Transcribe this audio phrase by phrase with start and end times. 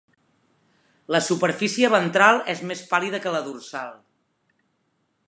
[1.15, 3.93] La superfície ventral és més pàl·lida que la dorsal.